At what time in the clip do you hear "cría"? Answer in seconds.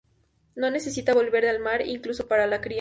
2.59-2.69